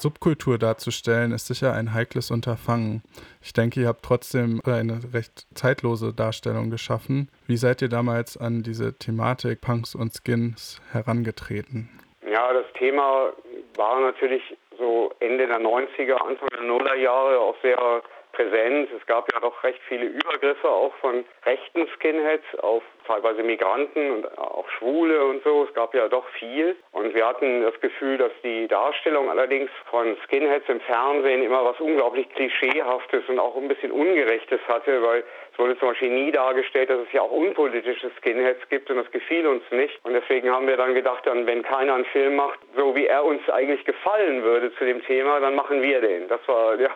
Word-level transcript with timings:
Subkultur 0.00 0.58
darzustellen, 0.58 1.32
ist 1.32 1.46
sicher 1.46 1.72
ein 1.72 1.94
heikles 1.94 2.30
Unterfangen. 2.30 3.02
Ich 3.42 3.52
denke, 3.52 3.80
ihr 3.80 3.88
habt 3.88 4.04
trotzdem 4.04 4.60
eine 4.64 5.00
recht 5.12 5.46
zeitlose 5.54 6.12
Darstellung 6.12 6.70
geschaffen. 6.70 7.30
Wie 7.46 7.56
seid 7.56 7.82
ihr 7.82 7.88
damals 7.88 8.36
an 8.36 8.62
diese 8.62 8.96
Thematik 8.98 9.60
Punks 9.60 9.94
und 9.94 10.12
Skins 10.14 10.80
herangetreten? 10.92 11.88
Ja, 12.30 12.52
das 12.52 12.66
Thema 12.78 13.32
war 13.76 14.00
natürlich 14.00 14.42
so 14.78 15.12
Ende 15.20 15.46
der 15.46 15.60
90er, 15.60 16.14
Anfang 16.14 16.48
der 16.48 16.62
Nullerjahre 16.62 17.38
auch 17.38 17.56
sehr 17.62 18.02
präsent. 18.32 18.88
Es 18.96 19.06
gab 19.06 19.30
ja 19.32 19.40
doch 19.40 19.62
recht 19.62 19.80
viele 19.88 20.06
Übergriffe 20.06 20.68
auch 20.68 20.94
von 20.96 21.24
rechten 21.44 21.86
Skinheads 21.96 22.58
auf 22.62 22.82
teilweise 23.06 23.42
Migranten 23.42 24.10
und 24.10 24.38
auch 24.38 24.68
Schwule 24.70 25.24
und 25.24 25.42
so. 25.44 25.64
Es 25.64 25.74
gab 25.74 25.94
ja 25.94 26.08
doch 26.08 26.26
viel. 26.38 26.76
Und 26.92 27.14
wir 27.14 27.26
hatten 27.26 27.62
das 27.62 27.78
Gefühl, 27.80 28.18
dass 28.18 28.32
die 28.42 28.68
Darstellung 28.68 29.30
allerdings 29.30 29.70
von 29.90 30.16
Skinheads 30.24 30.68
im 30.68 30.80
Fernsehen 30.80 31.42
immer 31.42 31.64
was 31.64 31.80
unglaublich 31.80 32.28
Klischeehaftes 32.30 33.28
und 33.28 33.38
auch 33.38 33.56
ein 33.56 33.68
bisschen 33.68 33.92
Ungerechtes 33.92 34.60
hatte, 34.68 35.02
weil 35.02 35.24
es 35.52 35.58
wurde 35.58 35.78
zum 35.78 35.88
Beispiel 35.88 36.10
nie 36.10 36.32
dargestellt, 36.32 36.90
dass 36.90 37.00
es 37.00 37.12
ja 37.12 37.22
auch 37.22 37.30
unpolitische 37.30 38.10
Skinheads 38.18 38.68
gibt 38.68 38.90
und 38.90 38.96
das 38.96 39.10
gefiel 39.10 39.46
uns 39.46 39.62
nicht. 39.70 39.98
Und 40.04 40.14
deswegen 40.14 40.50
haben 40.50 40.66
wir 40.66 40.76
dann 40.76 40.94
gedacht, 40.94 41.26
dann, 41.26 41.46
wenn 41.46 41.62
keiner 41.62 41.94
einen 41.94 42.04
Film 42.06 42.36
macht, 42.36 42.58
so 42.76 42.94
wie 42.94 43.06
er 43.06 43.24
uns 43.24 43.48
eigentlich 43.50 43.84
gefallen 43.84 44.42
würde 44.42 44.74
zu 44.74 44.84
dem 44.84 45.02
Thema, 45.04 45.40
dann 45.40 45.54
machen 45.54 45.82
wir 45.82 46.00
den. 46.00 46.28
Das 46.28 46.40
war 46.46 46.80
ja 46.80 46.90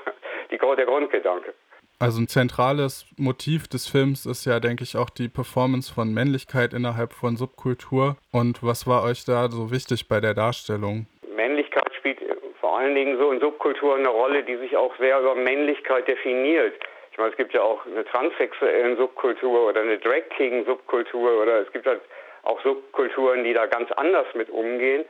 die, 0.50 0.58
der 0.58 0.86
Grundgedanke. 0.86 1.54
Also 2.04 2.20
ein 2.20 2.28
zentrales 2.28 3.06
Motiv 3.16 3.66
des 3.66 3.88
Films 3.88 4.26
ist 4.26 4.44
ja, 4.44 4.60
denke 4.60 4.84
ich, 4.84 4.94
auch 4.94 5.08
die 5.08 5.30
Performance 5.30 5.90
von 5.90 6.12
Männlichkeit 6.12 6.74
innerhalb 6.74 7.14
von 7.14 7.36
Subkultur. 7.36 8.18
Und 8.30 8.62
was 8.62 8.86
war 8.86 9.04
euch 9.04 9.24
da 9.24 9.48
so 9.48 9.70
wichtig 9.70 10.06
bei 10.06 10.20
der 10.20 10.34
Darstellung? 10.34 11.06
Männlichkeit 11.34 11.94
spielt 11.94 12.18
vor 12.60 12.76
allen 12.76 12.94
Dingen 12.94 13.16
so 13.16 13.32
in 13.32 13.40
Subkulturen 13.40 14.00
eine 14.00 14.10
Rolle, 14.10 14.42
die 14.42 14.56
sich 14.56 14.76
auch 14.76 14.94
sehr 14.98 15.18
über 15.18 15.34
Männlichkeit 15.34 16.06
definiert. 16.06 16.74
Ich 17.10 17.16
meine, 17.16 17.30
es 17.30 17.38
gibt 17.38 17.54
ja 17.54 17.62
auch 17.62 17.86
eine 17.86 18.04
transsexuellen 18.04 18.98
Subkultur 18.98 19.70
oder 19.70 19.80
eine 19.80 19.96
Drag 19.96 20.28
King 20.36 20.66
Subkultur 20.66 21.40
oder 21.40 21.62
es 21.62 21.72
gibt 21.72 21.86
halt 21.86 22.02
auch 22.42 22.62
Subkulturen, 22.62 23.44
die 23.44 23.54
da 23.54 23.64
ganz 23.64 23.90
anders 23.92 24.26
mit 24.34 24.50
umgehen. 24.50 25.06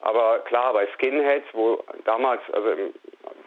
Aber 0.00 0.40
klar, 0.40 0.72
bei 0.72 0.88
Skinheads, 0.98 1.46
wo 1.52 1.84
damals, 2.04 2.42
also 2.52 2.70
im 2.70 2.92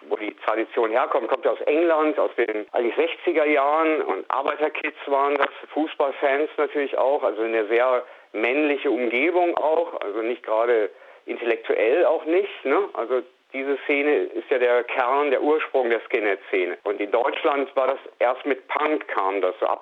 wo 0.09 0.15
die 0.15 0.35
Tradition 0.45 0.91
herkommt, 0.91 1.27
kommt 1.27 1.47
aus 1.47 1.59
England, 1.61 2.19
aus 2.19 2.31
den 2.35 2.65
eigentlich 2.71 2.95
60er 2.95 3.45
Jahren 3.45 4.01
und 4.01 4.25
Arbeiterkids 4.29 4.97
waren 5.07 5.35
das, 5.35 5.49
Fußballfans 5.73 6.49
natürlich 6.57 6.97
auch, 6.97 7.23
also 7.23 7.41
eine 7.41 7.65
sehr 7.67 8.03
männliche 8.33 8.91
Umgebung 8.91 9.55
auch, 9.57 9.99
also 10.01 10.21
nicht 10.21 10.43
gerade 10.43 10.89
intellektuell 11.25 12.05
auch 12.05 12.25
nicht, 12.25 12.65
ne? 12.65 12.89
also 12.93 13.21
diese 13.55 13.77
Szene 13.85 14.15
ist 14.35 14.49
ja 14.49 14.59
der 14.59 14.83
Kern, 14.83 15.31
der 15.31 15.41
Ursprung 15.41 15.89
der 15.89 16.01
Skinhead-Szene. 16.01 16.77
Und 16.83 16.99
in 16.99 17.09
Deutschland 17.09 17.73
war 17.75 17.87
das 17.87 17.99
erst 18.19 18.45
mit 18.45 18.67
Punk 18.67 19.07
kam 19.07 19.39
das, 19.39 19.55
so 19.61 19.65
ab 19.65 19.81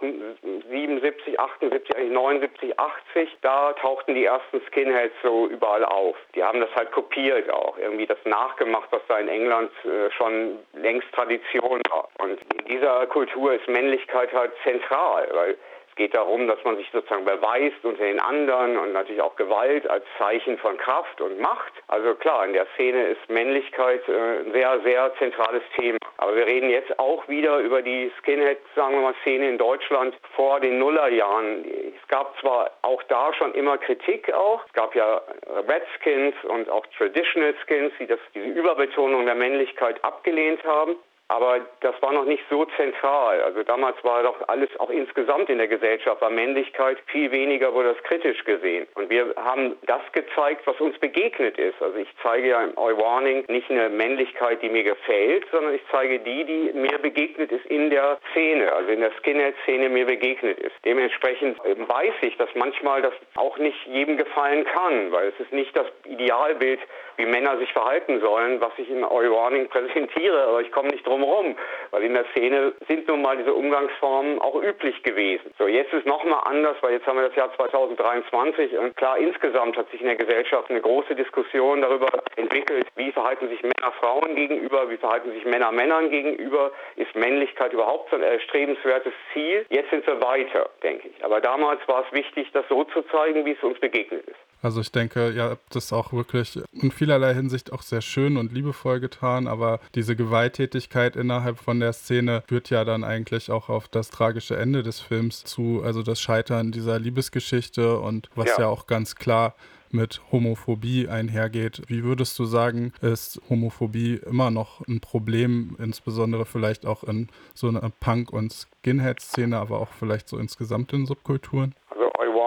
77, 0.70 1.40
78, 1.40 2.12
79, 2.12 2.80
80, 2.80 3.38
da 3.42 3.74
tauchten 3.74 4.14
die 4.14 4.26
ersten 4.26 4.62
Skinheads 4.68 5.16
so 5.24 5.48
überall 5.48 5.84
auf. 5.86 6.16
Die 6.36 6.44
haben 6.44 6.60
das 6.60 6.70
halt 6.76 6.92
kopiert 6.92 7.50
auch, 7.52 7.76
irgendwie 7.80 8.06
das 8.06 8.20
nachgemacht, 8.26 8.90
was 8.92 9.02
da 9.08 9.18
in 9.18 9.28
England 9.28 9.72
äh, 9.86 10.12
schon 10.12 10.60
längst 10.74 11.12
Tradition 11.14 11.82
war. 11.90 12.10
Und 12.20 12.40
in 12.60 12.66
dieser 12.66 13.08
Kultur 13.08 13.54
ist 13.54 13.68
Männlichkeit 13.68 14.32
halt 14.34 14.52
zentral, 14.64 15.28
weil 15.34 15.58
es 15.94 15.98
geht 15.98 16.16
darum, 16.16 16.48
dass 16.48 16.58
man 16.64 16.76
sich 16.76 16.90
sozusagen 16.92 17.24
beweist 17.24 17.86
unter 17.86 18.04
den 18.04 18.20
anderen 18.20 18.78
und 18.80 18.94
natürlich 18.94 19.22
auch 19.22 19.36
Gewalt 19.36 19.88
als 19.88 20.04
Zeichen 20.18 20.58
von 20.58 20.76
Kraft 20.78 21.22
und 21.22 21.40
Macht. 21.40 21.72
Also 21.88 22.16
klar, 22.16 22.48
in 22.48 22.54
der 22.54 22.66
Szene 22.74 23.10
ist 23.10 23.30
Männlichkeit 23.30 24.02
äh, 24.10 24.40
ein 24.40 24.52
sehr, 24.52 24.80
sehr 24.82 25.14
zentrales 25.20 25.62
Thema. 25.78 26.00
Aber 26.18 26.36
wir 26.36 26.48
reden 26.48 26.72
jetzt 26.72 26.98
auch 26.98 27.28
wieder 27.28 27.60
über 27.60 27.84
die 27.84 28.12
Skinhead, 28.20 28.58
sagen 28.76 28.96
wir 28.96 29.02
mal, 29.02 29.14
Szene 29.22 29.48
in 29.50 29.60
Deutschland 29.60 30.16
vor 30.36 30.60
den 30.60 30.80
Nullerjahren. 30.80 31.64
Es 31.64 32.08
gab 32.08 32.40
zwar 32.40 32.72
auch 32.82 33.04
da 33.04 33.32
schon 33.36 33.54
immer 33.54 33.78
Kritik 33.78 34.34
auch. 34.34 34.66
Es 34.66 34.74
gab 34.74 34.96
ja 34.96 35.22
Redskins 35.68 36.34
und 36.46 36.72
auch 36.72 36.88
Traditional 36.98 37.54
Skins, 37.68 37.94
die 38.00 38.08
das, 38.08 38.20
diese 38.34 38.48
Überbetonung 38.48 39.28
der 39.28 39.36
Männlichkeit 39.36 40.04
abgelehnt 40.04 40.64
haben. 40.64 40.96
Aber 41.34 41.62
das 41.80 42.00
war 42.00 42.14
noch 42.14 42.26
nicht 42.26 42.44
so 42.48 42.64
zentral. 42.78 43.42
Also 43.42 43.64
damals 43.64 43.96
war 44.04 44.22
doch 44.22 44.36
alles 44.48 44.70
auch 44.80 44.92
insgesamt 44.92 45.50
in 45.50 45.58
der 45.58 45.68
Gesellschaft, 45.68 46.22
war 46.22 46.30
Männlichkeit 46.30 47.00
viel 47.08 47.32
weniger, 47.32 47.74
wurde 47.74 47.96
das 47.96 48.04
kritisch 48.04 48.44
gesehen. 48.44 48.86
Und 48.94 49.10
wir 49.10 49.34
haben 49.36 49.76
das 49.88 50.02
gezeigt, 50.12 50.68
was 50.68 50.80
uns 50.80 50.96
begegnet 51.00 51.58
ist. 51.58 51.82
Also 51.82 51.98
ich 51.98 52.08
zeige 52.22 52.50
ja 52.50 52.64
im 52.64 52.76
Warning 52.76 53.46
nicht 53.48 53.72
eine 53.72 53.90
Männlichkeit, 53.90 54.62
die 54.62 54.70
mir 54.70 54.84
gefällt, 54.84 55.46
sondern 55.52 55.74
ich 55.74 55.82
zeige 55.90 56.20
die, 56.20 56.46
die 56.46 56.72
mir 56.74 57.00
begegnet 57.00 57.52
ist 57.52 57.66
in 57.66 57.90
der 57.90 58.20
Szene, 58.32 58.72
also 58.72 58.92
in 58.92 59.00
der 59.00 59.12
Skinhead-Szene 59.20 59.90
mir 59.90 60.06
begegnet 60.06 60.60
ist. 60.60 60.76
Dementsprechend 60.86 61.58
weiß 61.58 62.14
ich, 62.22 62.38
dass 62.38 62.50
manchmal 62.54 63.02
das 63.02 63.14
auch 63.38 63.58
nicht 63.58 63.88
jedem 63.88 64.18
gefallen 64.18 64.66
kann, 64.66 65.12
weil 65.12 65.30
es 65.30 65.40
ist 65.40 65.52
nicht 65.52 65.76
das 65.76 65.88
Idealbild, 66.06 66.80
wie 67.18 67.26
Männer 67.26 67.58
sich 67.58 67.72
verhalten 67.74 68.20
sollen, 68.20 68.62
was 68.62 68.72
ich 68.78 68.90
Oi 68.92 69.32
Warning 69.32 69.68
präsentiere, 69.70 70.44
aber 70.44 70.62
ich 70.62 70.72
komme 70.72 70.90
nicht 70.90 71.08
drum 71.08 71.23
herum, 71.24 71.56
weil 71.92 72.04
in 72.04 72.14
der 72.14 72.26
Szene 72.32 72.74
sind 72.88 73.08
nun 73.08 73.22
mal 73.22 73.38
diese 73.38 73.54
Umgangsformen 73.54 74.40
auch 74.40 74.56
üblich 74.62 75.02
gewesen. 75.04 75.54
So, 75.58 75.68
jetzt 75.68 75.94
ist 75.94 76.06
nochmal 76.06 76.42
anders, 76.46 76.78
weil 76.82 76.94
jetzt 76.94 77.08
haben 77.08 77.18
wir 77.18 77.28
das 77.28 77.36
Jahr 77.36 77.54
2023 77.56 78.78
und 78.78 78.96
klar, 78.96 79.18
insgesamt 79.18 79.78
hat 79.78 79.90
sich 79.92 80.02
in 80.02 80.08
der 80.08 80.16
Gesellschaft 80.16 80.70
eine 80.70 80.82
große 80.82 81.16
Diskussion 81.16 81.82
darüber 81.82 82.08
entwickelt, 82.36 82.88
wie 82.96 83.12
verhalten 83.12 83.50
sich 83.50 83.62
Männer 83.62 83.92
Frauen 84.00 84.36
gegenüber, 84.36 84.90
wie 84.90 84.98
verhalten 84.98 85.32
sich 85.32 85.46
Männer 85.46 85.72
Männern 85.72 86.10
gegenüber, 86.10 86.72
ist 86.96 87.16
Männlichkeit 87.16 87.74
überhaupt 87.74 88.10
so 88.10 88.16
ein 88.16 88.24
erstrebenswertes 88.24 89.14
Ziel? 89.34 89.66
Jetzt 89.70 89.90
sind 89.90 90.06
wir 90.08 90.22
weiter, 90.22 90.70
denke 90.82 91.10
ich. 91.10 91.24
Aber 91.24 91.42
damals 91.42 91.80
war 91.88 92.06
es 92.06 92.14
wichtig, 92.14 92.52
das 92.54 92.66
so 92.70 92.84
zu 92.86 93.02
zeigen, 93.04 93.46
wie 93.46 93.52
es 93.52 93.64
uns 93.64 93.80
begegnet 93.80 94.26
ist. 94.28 94.53
Also 94.64 94.80
ich 94.80 94.94
denke, 94.94 95.32
ihr 95.32 95.44
habt 95.44 95.76
das 95.76 95.92
auch 95.92 96.14
wirklich 96.14 96.58
in 96.72 96.90
vielerlei 96.90 97.34
Hinsicht 97.34 97.74
auch 97.74 97.82
sehr 97.82 98.02
schön 98.02 98.38
und 98.38 98.54
liebevoll 98.54 99.02
getan, 99.02 99.46
aber 99.46 99.82
diese 99.94 100.16
Gewalttätigkeit 100.16 101.18
innerhalb 101.18 101.60
von 101.60 101.82
der 101.82 101.92
Szene 101.92 102.44
führt 102.48 102.70
ja 102.70 102.86
dann 102.86 103.04
eigentlich 103.04 103.52
auch 103.52 103.68
auf 103.68 103.90
das 103.90 104.10
tragische 104.10 104.56
Ende 104.56 104.82
des 104.82 105.02
Films 105.02 105.44
zu, 105.44 105.82
also 105.84 106.02
das 106.02 106.22
Scheitern 106.22 106.72
dieser 106.72 106.98
Liebesgeschichte 106.98 108.00
und 108.00 108.30
was 108.36 108.48
ja, 108.48 108.62
ja 108.62 108.68
auch 108.68 108.88
ganz 108.88 109.16
klar 109.16 109.54
mit 109.94 110.22
Homophobie 110.32 111.08
einhergeht. 111.08 111.84
Wie 111.88 112.04
würdest 112.04 112.38
du 112.40 112.46
sagen, 112.46 112.94
ist 113.02 113.40
Homophobie 113.50 114.20
immer 114.26 114.50
noch 114.50 114.86
ein 114.88 115.00
Problem, 115.00 115.76
insbesondere 115.80 116.46
vielleicht 116.46 116.86
auch 116.86 117.04
in 117.04 117.28
so 117.54 117.68
einer 117.68 117.92
Punk- 118.00 118.34
und 118.34 118.54
Skinhead-Szene, 118.82 119.58
aber 119.58 119.80
auch 119.80 119.90
vielleicht 120.00 120.28
so 120.30 120.38
insgesamt 120.38 120.94
in 120.94 121.06
Subkulturen? 121.06 121.76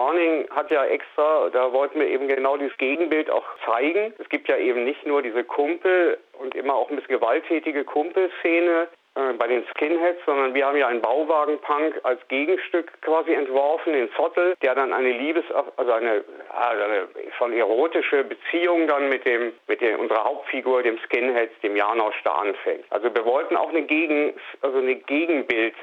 Warning 0.07 0.47
hat 0.51 0.71
ja 0.71 0.85
extra, 0.85 1.49
da 1.49 1.73
wollten 1.73 1.99
wir 1.99 2.07
eben 2.07 2.29
genau 2.29 2.55
dieses 2.55 2.77
Gegenbild 2.77 3.29
auch 3.29 3.43
zeigen. 3.65 4.13
Es 4.19 4.29
gibt 4.29 4.47
ja 4.47 4.55
eben 4.55 4.85
nicht 4.85 5.05
nur 5.05 5.21
diese 5.21 5.43
Kumpel 5.43 6.17
und 6.39 6.55
immer 6.55 6.75
auch 6.75 6.89
ein 6.89 6.95
bisschen 6.95 7.19
gewalttätige 7.19 7.83
Kumpelszene 7.83 8.87
äh, 9.15 9.33
bei 9.33 9.47
den 9.47 9.65
Skinheads, 9.75 10.19
sondern 10.25 10.53
wir 10.53 10.65
haben 10.65 10.77
ja 10.77 10.87
einen 10.87 11.01
Bauwagenpunk 11.01 11.99
als 12.03 12.25
Gegenstück 12.29 13.01
quasi 13.01 13.33
entworfen, 13.33 13.91
den 13.91 14.09
Zottel, 14.13 14.55
der 14.61 14.75
dann 14.75 14.93
eine 14.93 15.11
Liebes, 15.11 15.43
also 15.75 15.91
eine, 15.91 16.23
also 16.51 16.83
eine 16.83 17.07
schon 17.37 17.51
erotische 17.51 18.23
Beziehung 18.23 18.87
dann 18.87 19.09
mit 19.09 19.25
dem, 19.25 19.51
mit 19.67 19.81
dem, 19.81 19.99
unserer 19.99 20.23
Hauptfigur, 20.23 20.83
dem 20.83 20.97
Skinhead, 20.99 21.51
dem 21.63 21.75
Janosch, 21.75 22.21
da 22.23 22.31
anfängt. 22.35 22.85
Also 22.91 23.13
wir 23.13 23.25
wollten 23.25 23.57
auch 23.57 23.69
eine 23.69 23.81
Gegen, 23.81 24.35
also 24.61 24.77
eine 24.77 24.95
Gegenbild 24.95 25.75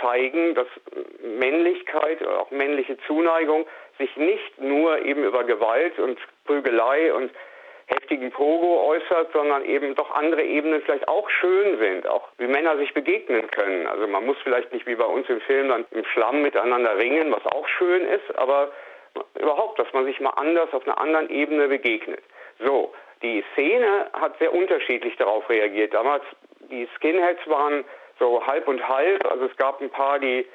zeigen, 0.00 0.54
dass 0.54 0.66
Männlichkeit 1.22 2.26
auch 2.26 2.50
männliche 2.50 2.96
Zuneigung 3.06 3.66
sich 3.98 4.16
nicht 4.16 4.60
nur 4.60 5.04
eben 5.04 5.24
über 5.24 5.44
Gewalt 5.44 5.98
und 5.98 6.18
Prügelei 6.44 7.12
und 7.12 7.30
heftigen 7.86 8.30
Pogo 8.30 8.86
äußert, 8.88 9.32
sondern 9.32 9.64
eben 9.64 9.94
doch 9.96 10.10
andere 10.12 10.42
Ebenen 10.42 10.80
vielleicht 10.82 11.08
auch 11.08 11.28
schön 11.28 11.78
sind, 11.78 12.06
auch 12.06 12.28
wie 12.38 12.46
Männer 12.46 12.76
sich 12.78 12.94
begegnen 12.94 13.50
können. 13.50 13.86
Also 13.86 14.06
man 14.06 14.24
muss 14.24 14.36
vielleicht 14.44 14.72
nicht 14.72 14.86
wie 14.86 14.94
bei 14.94 15.04
uns 15.04 15.28
im 15.28 15.40
Film 15.40 15.68
dann 15.68 15.84
im 15.90 16.04
Schlamm 16.04 16.42
miteinander 16.42 16.96
ringen, 16.98 17.32
was 17.32 17.44
auch 17.46 17.66
schön 17.66 18.06
ist, 18.06 18.38
aber 18.38 18.70
überhaupt, 19.38 19.78
dass 19.78 19.92
man 19.92 20.04
sich 20.04 20.20
mal 20.20 20.30
anders 20.30 20.72
auf 20.72 20.86
einer 20.86 20.98
anderen 20.98 21.28
Ebene 21.30 21.66
begegnet. 21.66 22.22
So, 22.60 22.92
die 23.22 23.44
Szene 23.52 24.08
hat 24.12 24.38
sehr 24.38 24.54
unterschiedlich 24.54 25.16
darauf 25.16 25.48
reagiert. 25.48 25.92
Damals, 25.92 26.22
die 26.70 26.88
Skinheads 26.96 27.40
waren 27.46 27.84
so 28.20 28.46
halb 28.46 28.68
und 28.68 28.86
halb. 28.88 29.26
Also 29.28 29.46
es 29.46 29.56
gab 29.56 29.80
ein 29.80 29.90
paar, 29.90 30.20
die 30.20 30.46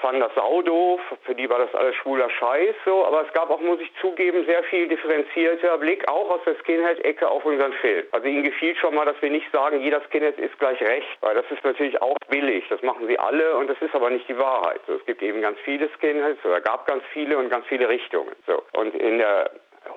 fanden 0.00 0.20
das 0.20 0.34
saudoof, 0.34 1.00
für 1.22 1.34
die 1.34 1.48
war 1.48 1.58
das 1.58 1.74
alles 1.74 1.94
schwuler 1.96 2.30
Scheiß 2.30 2.74
so, 2.84 3.04
aber 3.04 3.26
es 3.26 3.32
gab 3.32 3.50
auch, 3.50 3.60
muss 3.60 3.80
ich 3.80 3.92
zugeben, 4.00 4.44
sehr 4.46 4.62
viel 4.64 4.88
differenzierter 4.88 5.78
Blick, 5.78 6.08
auch 6.08 6.30
aus 6.30 6.40
der 6.46 6.56
Skinhead-Ecke 6.56 7.28
auf 7.28 7.44
unseren 7.44 7.72
Film. 7.74 8.06
Also 8.12 8.26
ihnen 8.26 8.42
gefiel 8.42 8.74
schon 8.76 8.94
mal, 8.94 9.04
dass 9.04 9.20
wir 9.20 9.30
nicht 9.30 9.50
sagen, 9.52 9.80
jeder 9.80 10.00
Skinhead 10.08 10.38
ist 10.38 10.58
gleich 10.58 10.80
recht, 10.80 11.06
weil 11.20 11.34
das 11.34 11.44
ist 11.50 11.62
natürlich 11.64 12.00
auch 12.00 12.16
billig, 12.28 12.64
das 12.70 12.82
machen 12.82 13.06
sie 13.06 13.18
alle 13.18 13.56
und 13.56 13.68
das 13.68 13.80
ist 13.80 13.94
aber 13.94 14.10
nicht 14.10 14.28
die 14.28 14.38
Wahrheit. 14.38 14.80
So, 14.86 14.94
es 14.94 15.04
gibt 15.04 15.22
eben 15.22 15.42
ganz 15.42 15.58
viele 15.60 15.88
Skinheads 15.98 16.44
oder 16.44 16.60
gab 16.60 16.86
ganz 16.86 17.04
viele 17.12 17.36
und 17.36 17.50
ganz 17.50 17.66
viele 17.66 17.88
Richtungen. 17.88 18.34
So. 18.46 18.62
Und 18.72 18.94
in 18.94 19.18
der 19.18 19.50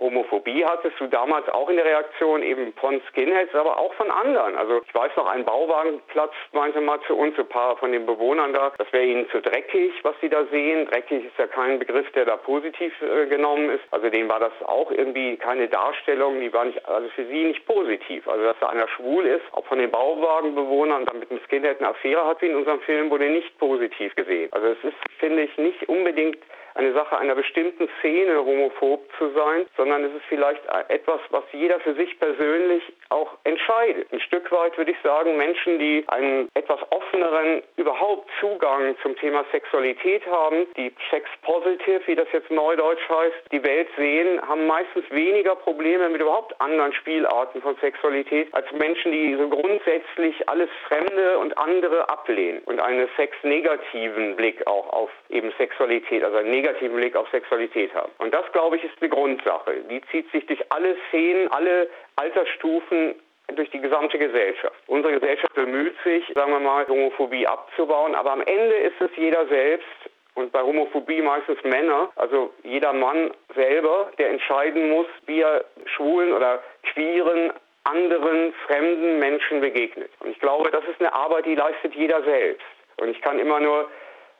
Homophobie 0.04 0.66
hattest 0.66 1.00
du 1.00 1.08
damals 1.08 1.48
auch 1.50 1.70
in 1.70 1.78
der 1.78 1.86
Reaktion 1.86 2.44
eben 2.44 2.74
von 2.74 3.02
Skinheads, 3.10 3.56
aber 3.56 3.80
auch 3.80 3.94
von 3.94 4.12
anderen. 4.12 4.58
Also 4.58 4.82
ich 4.86 4.94
weiß 4.94 5.12
noch, 5.16 5.28
ein 5.28 5.46
Bauwagenplatz 5.46 6.34
meinte 6.52 6.82
mal 6.82 7.00
zu 7.08 7.16
uns, 7.16 7.40
ein 7.40 7.48
paar 7.48 7.78
von 7.78 7.94
den 7.94 8.06
Bewohnern 8.06 8.52
da, 8.54 8.74
das 8.78 8.92
wäre 8.92 9.06
ihnen 9.06 9.30
zu 9.30 9.42
dreckig, 9.42 9.94
was 10.04 10.16
sie 10.20 10.28
da 10.28 10.44
sehen. 10.52 10.88
Dreckig 10.88 11.26
ist 11.26 11.38
ja 11.38 11.48
kein 11.48 11.80
Begriff, 11.80 12.12
der 12.12 12.26
da 12.26 12.36
positiv 12.36 12.94
äh, 13.02 13.28
genommen 13.28 13.70
ist. 13.70 13.84
Also 13.92 14.10
denen 14.10 14.30
war 14.30 14.42
das 14.42 14.52
auch 14.66 14.92
irgendwie 14.92 15.38
keine 15.38 15.70
Darstellung, 15.70 16.42
die 16.42 16.52
war 16.52 16.66
nicht, 16.66 16.86
also 16.86 17.08
für 17.10 17.26
sie 17.26 17.46
nicht 17.46 17.66
positiv. 17.66 18.28
Also 18.28 18.44
dass 18.44 18.60
da 18.60 18.68
einer 18.68 18.90
schwul 18.90 19.26
ist, 19.26 19.46
auch 19.54 19.66
von 19.66 19.80
den 19.80 19.90
Bauwagenbewohnern 19.90 21.06
dann 21.06 21.20
mit 21.20 21.32
einem 21.32 21.40
Skinhead 21.48 21.80
eine 21.80 21.90
Affäre 21.90 22.26
hat 22.26 22.42
wie 22.42 22.48
in 22.48 22.58
unserem 22.58 22.82
Film, 22.82 23.10
wurde 23.10 23.30
nicht 23.30 23.58
positiv 23.58 24.14
gesehen. 24.16 24.52
Also 24.52 24.68
es 24.68 24.84
ist, 24.84 24.98
finde 25.20 25.44
ich, 25.44 25.58
nicht 25.58 25.88
unbedingt 25.88 26.38
eine 26.75 26.94
Sache 26.94 27.18
einer 27.18 27.36
bestimmten 27.36 27.88
Szene 28.00 28.44
homophob 28.44 29.10
zu 29.18 29.31
sein, 29.31 29.66
sondern 29.78 30.04
es 30.04 30.14
ist 30.14 30.25
vielleicht 30.28 30.62
etwas, 30.90 31.20
was 31.30 31.44
jeder 31.52 31.80
für 31.80 31.94
sich 31.94 32.20
persönlich 32.20 32.84
auch 33.10 33.38
entscheidet. 33.44 34.12
Ein 34.12 34.20
Stück 34.22 34.52
weit 34.52 34.78
würde 34.78 34.92
ich 34.92 34.98
sagen, 35.04 35.38
Menschen, 35.38 35.80
die 35.80 36.04
einen 36.08 36.50
etwas 36.54 36.80
offeneren 36.92 37.62
überhaupt 37.78 38.30
Zugang 38.40 38.96
zum 39.02 39.16
Thema 39.18 39.46
Sexualität 39.52 40.26
haben, 40.28 40.66
die 40.78 40.94
sex 41.10 41.30
positive, 41.42 42.02
wie 42.06 42.16
das 42.16 42.28
jetzt 42.32 42.52
neudeutsch 42.52 43.08
heißt, 43.10 43.52
die 43.52 43.64
Welt 43.64 43.88
sehen, 43.98 44.42
haben 44.48 44.68
meistens 44.68 45.10
weniger 45.10 45.56
Probleme 45.56 46.10
mit 46.10 46.22
überhaupt 46.22 46.60
anderen 46.60 46.94
Spielarten 46.94 47.62
von 47.62 47.76
Sexualität 47.78 48.54
als 48.54 48.72
Menschen, 48.72 49.12
die 49.12 49.36
so 49.36 49.48
grundsätzlich 49.50 50.48
alles 50.50 50.70
Fremde 50.88 51.38
und 51.40 51.58
andere 51.58 52.10
ablehnen 52.10 52.62
und 52.66 52.80
einen 52.80 53.08
sexnegativen 53.18 54.36
Blick 54.36 54.66
auch 54.68 54.92
auf 54.92 55.10
eben 55.30 55.52
Sexualität, 55.58 56.24
also 56.24 56.38
einen 56.38 56.52
negativen 56.52 56.96
Blick 56.96 57.16
auf 57.16 57.28
Sexualität 57.30 57.94
haben. 57.94 58.12
Und 58.18 58.34
das, 58.34 58.50
glaube 58.52 58.78
ich, 58.78 58.84
ist 58.84 58.94
eine 59.00 59.10
Grundsache. 59.10 59.76
Die 59.90 60.02
zieht 60.12 60.30
sich 60.32 60.46
durch 60.46 60.60
alle 60.72 60.96
Szenen, 61.10 61.52
alle 61.52 61.90
Altersstufen 62.15 63.15
durch 63.56 63.69
die 63.71 63.81
gesamte 63.81 64.18
Gesellschaft. 64.18 64.75
Unsere 64.88 65.19
Gesellschaft 65.19 65.54
bemüht 65.54 65.95
sich, 66.04 66.25
sagen 66.33 66.51
wir 66.51 66.60
mal, 66.60 66.88
Homophobie 66.88 67.45
abzubauen, 67.45 68.15
aber 68.15 68.31
am 68.31 68.42
Ende 68.42 68.75
ist 68.75 69.00
es 69.00 69.12
jeder 69.15 69.45
selbst, 69.48 69.88
und 70.36 70.51
bei 70.51 70.62
Homophobie 70.62 71.21
meistens 71.21 71.63
Männer, 71.63 72.12
also 72.15 72.51
jeder 72.63 72.92
Mann 72.92 73.31
selber, 73.54 74.12
der 74.18 74.30
entscheiden 74.31 74.89
muss, 74.89 75.06
wie 75.27 75.42
er 75.42 75.63
schwulen 75.86 76.33
oder 76.33 76.63
queeren, 76.94 77.54
anderen, 77.83 78.54
fremden 78.66 79.19
Menschen 79.19 79.62
begegnet. 79.62 80.09
Und 80.19 80.31
ich 80.31 80.39
glaube, 80.39 80.71
das 80.71 80.83
ist 80.86 81.00
eine 81.00 81.13
Arbeit, 81.13 81.45
die 81.45 81.56
leistet 81.56 81.94
jeder 81.94 82.24
selbst. 82.24 82.66
Und 82.98 83.09
ich 83.09 83.21
kann 83.21 83.38
immer 83.39 83.59
nur 83.59 83.89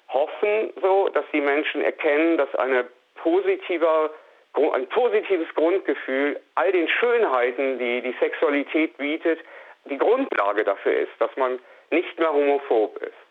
hoffen, 0.10 0.72
so, 0.82 1.10
dass 1.10 1.26
die 1.32 1.42
Menschen 1.42 1.82
erkennen, 1.82 2.38
dass 2.38 2.54
eine 2.56 2.86
positiver, 3.16 4.10
ein 4.74 4.88
positives 4.90 5.48
Grundgefühl 5.56 6.40
all 6.56 6.72
den 6.72 6.88
Schönheiten, 6.88 7.80
die 7.80 8.02
die 8.02 8.16
Sexualität 8.20 8.98
bietet, 8.98 9.40
die 9.86 9.98
Grundlage 9.98 10.64
dafür 10.64 10.94
ist, 10.94 11.12
dass 11.20 11.36
man 11.38 11.60
nicht 11.92 12.18
mehr 12.20 12.32
homophob 12.32 12.98
ist. 12.98 13.23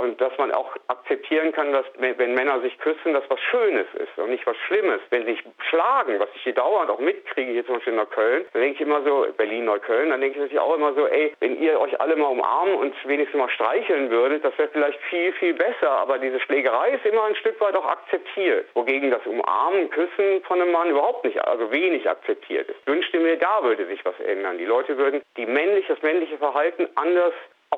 Und 0.00 0.20
dass 0.20 0.36
man 0.38 0.52
auch 0.52 0.74
akzeptieren 0.88 1.52
kann, 1.52 1.72
dass 1.72 1.86
wenn 1.98 2.34
Männer 2.34 2.60
sich 2.60 2.76
küssen, 2.78 3.12
das 3.12 3.24
was 3.28 3.40
Schönes 3.40 3.86
ist 3.94 4.18
und 4.18 4.30
nicht 4.30 4.46
was 4.46 4.56
Schlimmes. 4.66 5.00
Wenn 5.10 5.24
sie 5.24 5.32
sich 5.32 5.44
schlagen, 5.68 6.18
was 6.18 6.28
ich 6.34 6.42
hier 6.42 6.54
dauernd 6.54 6.90
auch 6.90 6.98
mitkriege, 6.98 7.52
hier 7.52 7.64
zum 7.64 7.76
Beispiel 7.76 7.92
in 7.92 7.98
Neukölln, 7.98 8.44
dann 8.52 8.62
denke 8.62 8.74
ich 8.74 8.80
immer 8.80 9.02
so, 9.02 9.26
Berlin-Neukölln, 9.36 10.10
dann 10.10 10.20
denke 10.20 10.36
ich 10.36 10.42
natürlich 10.42 10.60
auch 10.60 10.74
immer 10.74 10.94
so, 10.94 11.06
ey, 11.06 11.32
wenn 11.40 11.60
ihr 11.60 11.80
euch 11.80 12.00
alle 12.00 12.16
mal 12.16 12.26
umarmen 12.26 12.74
und 12.74 12.94
wenigstens 13.06 13.38
mal 13.38 13.50
streicheln 13.50 14.10
würdet, 14.10 14.44
das 14.44 14.56
wäre 14.58 14.68
vielleicht 14.68 15.00
viel, 15.02 15.32
viel 15.34 15.54
besser. 15.54 15.90
Aber 15.90 16.18
diese 16.18 16.40
Schlägerei 16.40 16.90
ist 16.90 17.06
immer 17.06 17.24
ein 17.24 17.36
Stück 17.36 17.60
weit 17.60 17.76
auch 17.76 17.86
akzeptiert. 17.86 18.68
Wogegen 18.74 19.10
das 19.10 19.24
Umarmen, 19.26 19.90
Küssen 19.90 20.42
von 20.42 20.60
einem 20.60 20.72
Mann 20.72 20.90
überhaupt 20.90 21.24
nicht, 21.24 21.40
also 21.46 21.70
wenig 21.72 22.08
akzeptiert 22.08 22.68
ist. 22.68 22.78
Ich 22.80 22.86
wünschte 22.86 23.20
mir, 23.20 23.36
da 23.36 23.62
würde 23.62 23.86
sich 23.86 24.04
was 24.04 24.18
ändern. 24.20 24.58
Die 24.58 24.64
Leute 24.64 24.98
würden 24.98 25.22
die 25.36 25.46
männlich, 25.46 25.86
das 25.86 26.02
männliche 26.02 26.38
Verhalten 26.38 26.88
anders 26.96 27.32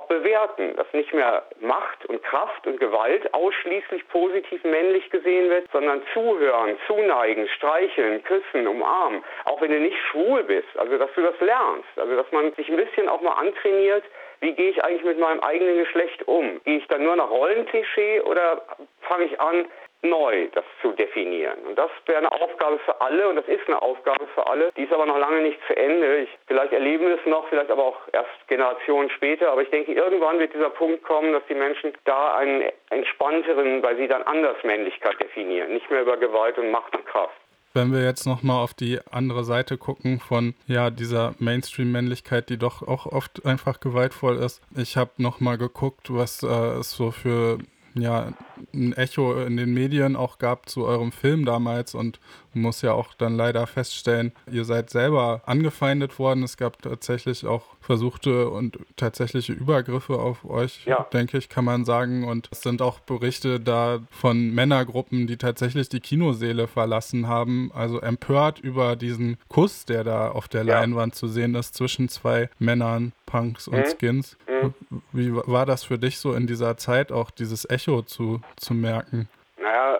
bewerten, 0.08 0.76
dass 0.76 0.86
nicht 0.92 1.12
mehr 1.12 1.44
Macht 1.60 2.06
und 2.06 2.22
Kraft 2.22 2.66
und 2.66 2.78
Gewalt 2.80 3.32
ausschließlich 3.34 4.08
positiv 4.08 4.62
männlich 4.64 5.10
gesehen 5.10 5.50
wird, 5.50 5.70
sondern 5.72 6.02
zuhören, 6.12 6.76
zuneigen, 6.86 7.48
streicheln, 7.48 8.22
küssen, 8.24 8.66
umarmen, 8.66 9.24
auch 9.44 9.60
wenn 9.60 9.70
du 9.70 9.80
nicht 9.80 9.98
schwul 10.10 10.44
bist, 10.44 10.68
also 10.76 10.98
dass 10.98 11.12
du 11.14 11.22
das 11.22 11.38
lernst, 11.40 11.88
also 11.96 12.16
dass 12.16 12.30
man 12.32 12.52
sich 12.54 12.68
ein 12.68 12.76
bisschen 12.76 13.08
auch 13.08 13.20
mal 13.20 13.34
antrainiert, 13.34 14.04
wie 14.40 14.52
gehe 14.52 14.70
ich 14.70 14.84
eigentlich 14.84 15.04
mit 15.04 15.18
meinem 15.18 15.40
eigenen 15.40 15.78
Geschlecht 15.78 16.26
um? 16.28 16.60
Gehe 16.64 16.78
ich 16.78 16.86
dann 16.88 17.02
nur 17.02 17.16
nach 17.16 17.30
Rollenklischee 17.30 18.20
oder 18.20 18.62
fange 19.00 19.24
ich 19.24 19.40
an, 19.40 19.66
neu 20.08 20.48
das 20.52 20.64
zu 20.82 20.92
definieren. 20.92 21.58
Und 21.66 21.76
das 21.76 21.90
wäre 22.06 22.18
eine 22.18 22.32
Aufgabe 22.32 22.78
für 22.80 23.00
alle 23.00 23.28
und 23.28 23.36
das 23.36 23.46
ist 23.46 23.66
eine 23.66 23.80
Aufgabe 23.80 24.26
für 24.34 24.46
alle. 24.46 24.72
Die 24.76 24.82
ist 24.82 24.92
aber 24.92 25.06
noch 25.06 25.18
lange 25.18 25.42
nicht 25.42 25.58
zu 25.66 25.76
Ende. 25.76 26.18
Ich, 26.18 26.30
vielleicht 26.46 26.72
erleben 26.72 27.06
wir 27.06 27.18
es 27.18 27.26
noch, 27.26 27.48
vielleicht 27.48 27.70
aber 27.70 27.84
auch 27.84 28.00
erst 28.12 28.30
Generationen 28.48 29.10
später. 29.10 29.50
Aber 29.50 29.62
ich 29.62 29.70
denke, 29.70 29.92
irgendwann 29.92 30.38
wird 30.38 30.54
dieser 30.54 30.70
Punkt 30.70 31.02
kommen, 31.04 31.32
dass 31.32 31.42
die 31.48 31.54
Menschen 31.54 31.92
da 32.04 32.36
einen 32.36 32.64
entspannteren, 32.90 33.82
weil 33.82 33.96
sie 33.96 34.08
dann 34.08 34.22
anders 34.22 34.56
Männlichkeit 34.62 35.20
definieren. 35.20 35.72
Nicht 35.72 35.90
mehr 35.90 36.02
über 36.02 36.16
Gewalt 36.16 36.58
und 36.58 36.70
Macht 36.70 36.96
und 36.96 37.06
Kraft. 37.06 37.36
Wenn 37.76 37.92
wir 37.92 38.02
jetzt 38.02 38.24
nochmal 38.24 38.64
auf 38.64 38.72
die 38.72 39.00
andere 39.10 39.44
Seite 39.44 39.76
gucken 39.76 40.18
von 40.18 40.54
ja 40.66 40.88
dieser 40.88 41.34
Mainstream-Männlichkeit, 41.38 42.48
die 42.48 42.56
doch 42.56 42.80
auch 42.80 43.04
oft 43.04 43.44
einfach 43.44 43.80
gewaltvoll 43.80 44.36
ist. 44.36 44.62
Ich 44.74 44.96
habe 44.96 45.10
nochmal 45.18 45.58
geguckt, 45.58 46.06
was 46.08 46.42
äh, 46.42 46.46
es 46.46 46.92
so 46.92 47.10
für 47.10 47.58
ja, 47.98 48.32
ein 48.74 48.92
Echo 48.92 49.42
in 49.44 49.56
den 49.56 49.72
Medien 49.72 50.16
auch 50.16 50.38
gab 50.38 50.68
zu 50.68 50.84
eurem 50.84 51.12
Film 51.12 51.44
damals 51.44 51.94
und 51.94 52.20
muss 52.56 52.82
ja 52.82 52.92
auch 52.92 53.14
dann 53.14 53.36
leider 53.36 53.66
feststellen, 53.66 54.32
ihr 54.50 54.64
seid 54.64 54.90
selber 54.90 55.42
angefeindet 55.46 56.18
worden. 56.18 56.42
Es 56.42 56.56
gab 56.56 56.82
tatsächlich 56.82 57.46
auch 57.46 57.76
versuchte 57.80 58.50
und 58.50 58.78
tatsächliche 58.96 59.52
Übergriffe 59.52 60.18
auf 60.18 60.44
euch, 60.44 60.84
ja. 60.86 61.06
denke 61.12 61.38
ich, 61.38 61.48
kann 61.48 61.64
man 61.64 61.84
sagen. 61.84 62.24
Und 62.24 62.48
es 62.50 62.62
sind 62.62 62.82
auch 62.82 63.00
Berichte 63.00 63.60
da 63.60 64.00
von 64.10 64.54
Männergruppen, 64.54 65.26
die 65.26 65.36
tatsächlich 65.36 65.88
die 65.88 66.00
Kinoseele 66.00 66.66
verlassen 66.66 67.28
haben. 67.28 67.70
Also 67.74 68.00
empört 68.00 68.58
über 68.58 68.96
diesen 68.96 69.38
Kuss, 69.48 69.84
der 69.84 70.04
da 70.04 70.30
auf 70.30 70.48
der 70.48 70.64
ja. 70.64 70.80
Leinwand 70.80 71.14
zu 71.14 71.28
sehen 71.28 71.54
ist 71.54 71.74
zwischen 71.74 72.08
zwei 72.08 72.50
Männern, 72.58 73.12
Punks 73.26 73.68
und 73.68 73.78
mhm. 73.78 73.98
Skins. 73.98 74.36
Mhm. 74.48 74.74
Wie 75.12 75.34
war 75.34 75.66
das 75.66 75.84
für 75.84 75.98
dich 75.98 76.18
so 76.18 76.34
in 76.34 76.46
dieser 76.46 76.76
Zeit 76.76 77.12
auch, 77.12 77.30
dieses 77.30 77.68
Echo 77.68 78.02
zu, 78.02 78.40
zu 78.56 78.74
merken? 78.74 79.28
Naja, 79.60 79.98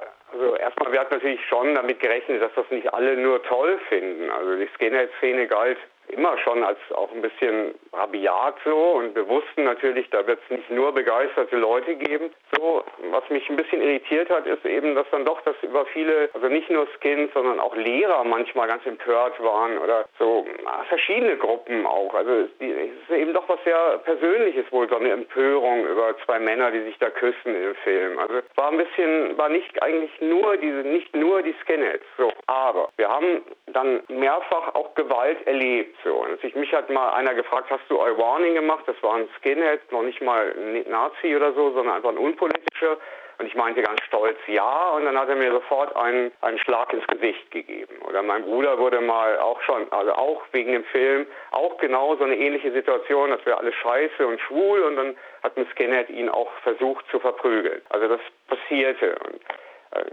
wir 0.97 1.01
hatten 1.03 1.13
natürlich 1.13 1.45
schon 1.47 1.75
damit 1.75 2.01
gerechnet, 2.01 2.41
dass 2.41 2.55
das 2.55 2.71
nicht 2.71 2.95
alle 2.95 3.19
nur 3.19 3.43
toll 3.43 3.79
finden. 3.91 4.31
Also 4.31 4.57
die 4.57 4.67
Skinhead-Szene 4.77 5.47
galt 5.47 5.77
immer 6.09 6.39
schon 6.39 6.63
als 6.63 6.79
auch 6.95 7.11
ein 7.13 7.23
bisschen 7.23 7.75
rabiat 7.93 8.57
so 8.65 8.77
und 8.77 9.15
wir 9.15 9.29
wussten 9.29 9.65
natürlich, 9.65 10.09
da 10.11 10.27
wird 10.27 10.41
es 10.45 10.57
nicht 10.57 10.71
nur 10.71 10.93
begeisterte 10.93 11.57
Leute 11.57 11.97
geben. 11.97 12.31
So, 12.57 12.85
was 13.11 13.29
mich 13.31 13.49
ein 13.49 13.57
bisschen 13.57 13.83
irritiert 13.83 14.31
hat, 14.31 14.47
ist 14.47 14.65
eben, 14.65 14.95
dass 14.95 15.07
dann 15.11 15.25
doch 15.25 15.41
das 15.43 15.57
über 15.63 15.85
viele, 15.87 16.31
also 16.35 16.49
nicht 16.49 16.71
nur 16.71 16.87
Skins, 17.01 17.33
sondern 17.35 17.61
auch 17.61 17.75
Lehrer 17.77 18.25
manchmal 18.25 18.69
ganz 18.69 18.85
empört 18.87 19.43
waren 19.43 19.79
oder 19.79 20.05
so 20.19 20.47
verschiedene 20.89 21.37
Gruppen 21.37 21.87
auch. 21.87 22.15
Also 22.15 22.31
es 22.31 22.51
ist 22.61 23.17
eben 23.17 23.33
doch 23.33 23.49
was 23.49 23.63
sehr 23.65 23.99
Persönliches 24.05 24.71
wohl, 24.71 24.89
so 24.89 24.97
eine 24.97 25.11
Empörung 25.11 25.87
über 25.87 26.17
zwei 26.25 26.39
Männer, 26.39 26.71
die 26.71 26.83
sich 26.83 26.99
da 26.99 27.11
küssen 27.11 27.55
im 27.55 27.75
Film. 27.77 28.19
Also 28.19 28.35
war 28.55 28.71
ein 28.71 28.79
bisschen, 28.79 29.37
war 29.39 29.49
nicht 29.49 29.83
eigentlich 29.83 30.21
nur 30.21 30.57
diese, 30.57 30.79
nicht 30.79 31.15
nur 31.15 31.43
die 31.43 31.55
Skinheads. 31.63 32.05
So, 32.17 32.33
aber 32.47 32.91
wir 32.97 33.09
haben 33.09 33.43
dann 33.67 34.03
mehrfach 34.09 34.75
auch 34.75 34.95
Gewalt 34.95 35.45
erlebt. 35.47 35.97
So. 36.05 36.15
Und 36.15 36.43
mich 36.57 36.73
hat 36.73 36.89
mal 36.91 37.11
einer 37.11 37.35
gefragt, 37.35 37.71
hast 37.71 37.83
du 37.89 37.97
I 37.97 38.17
Warning 38.17 38.55
gemacht? 38.55 38.85
Das 38.87 39.01
war 39.03 39.15
ein 39.17 39.29
Skinhead, 39.39 39.81
noch 39.91 40.03
nicht 40.03 40.23
mal 40.23 40.55
ein 40.57 40.89
Nazi 40.89 41.35
oder 41.35 41.53
so, 41.55 41.73
sondern 41.73 41.97
einfach 41.97 42.11
ein 42.11 42.19
unpolitischer. 42.19 42.99
Und 43.39 43.47
ich 43.47 43.55
meinte 43.55 43.83
ganz 43.83 44.01
stolz 44.05 44.39
ja. 44.47 44.91
Und 44.91 45.05
dann 45.05 45.19
hat 45.19 45.29
er 45.29 45.37
mir 45.37 45.51
sofort 45.51 45.95
einen, 45.97 46.33
einen 46.41 46.59
Schlag 46.59 46.93
ins 46.93 47.07
Gesicht 47.07 47.51
gegeben. 47.51 47.97
Oder 48.09 48.23
mein 48.23 48.45
Bruder 48.45 48.79
wurde 48.79 49.01
mal 49.01 49.39
auch 49.39 49.61
schon, 49.63 49.91
also 49.93 50.13
auch 50.13 50.43
wegen 50.53 50.73
dem 50.73 50.85
Film, 50.85 51.27
auch 51.51 51.77
genau 51.79 52.17
so 52.17 52.25
eine 52.25 52.37
ähnliche 52.37 52.73
Situation, 52.73 53.31
dass 53.31 53.45
wir 53.45 53.59
alle 53.59 53.73
scheiße 53.73 54.27
und 54.27 54.41
schwul. 54.41 54.83
Und 54.83 54.97
dann 54.97 55.17
hat 55.43 55.57
ein 55.57 55.67
Skinhead 55.73 56.09
ihn 56.11 56.29
auch 56.29 56.51
versucht 56.63 57.05
zu 57.11 57.19
verprügeln. 57.19 57.83
Also 57.91 58.09
das 58.09 58.21
passierte. 58.49 59.17
Und 59.27 59.41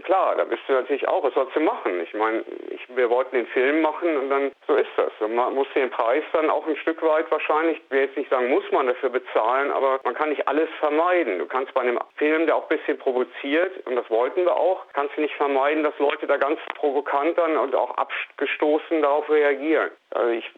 klar, 0.04 0.36
da 0.36 0.44
bist 0.44 0.62
du 0.66 0.72
natürlich 0.72 1.06
auch, 1.08 1.22
was 1.22 1.34
sollst 1.34 1.56
du 1.56 1.60
machen? 1.60 2.00
Ich 2.00 2.14
meine, 2.14 2.44
ich, 2.70 2.96
wir 2.96 3.10
wollten 3.10 3.36
den 3.36 3.46
Film 3.46 3.82
machen 3.82 4.16
und 4.16 4.30
dann 4.30 4.52
So 4.66 4.76
ist 4.76 4.90
das. 4.96 5.12
Man 5.20 5.54
muss 5.54 5.66
den 5.74 5.90
Preis 5.90 6.24
dann 6.32 6.48
auch 6.48 6.66
ein 6.66 6.76
Stück 6.76 7.02
weit 7.02 7.30
wahrscheinlich, 7.30 7.78
ich 7.78 7.90
will 7.90 8.00
jetzt 8.00 8.16
nicht 8.16 8.30
sagen, 8.30 8.48
muss 8.48 8.64
man 8.72 8.86
dafür 8.86 9.10
bezahlen, 9.10 9.70
aber 9.70 10.00
man 10.04 10.14
kann 10.14 10.30
nicht 10.30 10.48
alles 10.48 10.70
vermeiden. 10.78 11.38
Du 11.38 11.46
kannst 11.46 11.74
bei 11.74 11.82
einem 11.82 11.98
Film, 12.16 12.46
der 12.46 12.56
auch 12.56 12.70
ein 12.70 12.78
bisschen 12.78 12.98
provoziert, 12.98 13.86
und 13.86 13.96
das 13.96 14.08
wollten 14.08 14.44
wir 14.44 14.56
auch, 14.56 14.86
kannst 14.94 15.16
du 15.16 15.20
nicht 15.20 15.34
vermeiden, 15.34 15.82
dass 15.84 15.98
Leute 15.98 16.26
da 16.26 16.38
ganz 16.38 16.58
provokant 16.76 17.36
dann 17.36 17.58
und 17.58 17.74
auch 17.74 17.94
abgestoßen 17.96 19.02
darauf 19.02 19.28
reagieren. 19.28 19.90
Also 20.14 20.30
ich, 20.30 20.50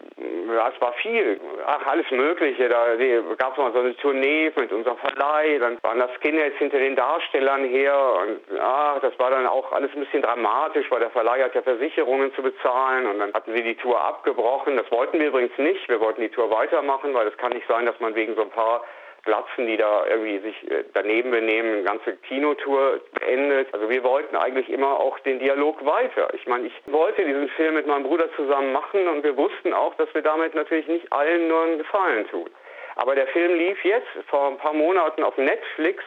ja, 0.54 0.68
es 0.68 0.80
war 0.80 0.92
viel, 0.94 1.40
ach, 1.64 1.86
alles 1.86 2.10
Mögliche. 2.10 2.68
Da 2.68 2.94
gab 3.36 3.52
es 3.52 3.58
mal 3.58 3.72
so 3.72 3.80
eine 3.80 3.96
Tournee 3.96 4.52
mit 4.54 4.70
unserem 4.70 4.98
Verleih, 4.98 5.58
dann 5.58 5.78
waren 5.82 5.98
das 5.98 6.10
Skinheads 6.16 6.58
hinter 6.58 6.78
den 6.78 6.94
Darstellern 6.94 7.64
her 7.64 7.96
und 8.20 8.60
ach, 8.60 9.00
das 9.00 9.18
war 9.18 9.30
dann 9.30 9.46
auch 9.46 9.72
alles 9.72 9.90
ein 9.94 10.00
bisschen 10.00 10.22
dramatisch, 10.22 10.90
weil 10.90 11.00
der 11.00 11.10
Verleih 11.10 11.42
hat 11.42 11.54
ja 11.54 11.62
Versicherungen 11.62 12.34
zu 12.34 12.42
bezahlen 12.42 13.06
und 13.06 13.18
dann 13.18 13.32
hatten 13.32 13.54
wir 13.54 13.62
die 13.62 13.76
Tour 13.76 13.95
abgebrochen. 14.04 14.76
Das 14.76 14.90
wollten 14.90 15.18
wir 15.18 15.28
übrigens 15.28 15.56
nicht. 15.58 15.88
Wir 15.88 16.00
wollten 16.00 16.20
die 16.20 16.28
Tour 16.28 16.50
weitermachen, 16.50 17.14
weil 17.14 17.26
es 17.26 17.36
kann 17.36 17.52
nicht 17.52 17.66
sein, 17.68 17.86
dass 17.86 17.98
man 18.00 18.14
wegen 18.14 18.34
so 18.34 18.42
ein 18.42 18.50
paar 18.50 18.82
Glatzen, 19.26 19.66
die 19.66 19.76
da 19.76 20.06
irgendwie 20.06 20.38
sich 20.38 20.70
äh, 20.70 20.84
daneben 20.94 21.32
benehmen, 21.32 21.72
eine 21.72 21.82
ganze 21.82 22.16
Kinotour 22.16 23.00
endet. 23.20 23.74
Also 23.74 23.90
wir 23.90 24.02
wollten 24.04 24.36
eigentlich 24.36 24.70
immer 24.70 24.98
auch 24.98 25.18
den 25.20 25.40
Dialog 25.40 25.84
weiter. 25.84 26.32
Ich 26.34 26.46
meine, 26.46 26.68
ich 26.68 26.74
wollte 26.86 27.24
diesen 27.24 27.48
Film 27.50 27.74
mit 27.74 27.86
meinem 27.86 28.04
Bruder 28.04 28.32
zusammen 28.36 28.72
machen 28.72 29.08
und 29.08 29.24
wir 29.24 29.36
wussten 29.36 29.74
auch, 29.74 29.94
dass 29.96 30.12
wir 30.14 30.22
damit 30.22 30.54
natürlich 30.54 30.86
nicht 30.86 31.12
allen 31.12 31.48
nur 31.48 31.62
einen 31.64 31.78
Gefallen 31.78 32.28
tun. 32.28 32.48
Aber 32.94 33.14
der 33.14 33.26
Film 33.26 33.58
lief 33.58 33.84
jetzt 33.84 34.08
vor 34.28 34.48
ein 34.48 34.58
paar 34.58 34.72
Monaten 34.72 35.22
auf 35.22 35.36
Netflix. 35.36 36.02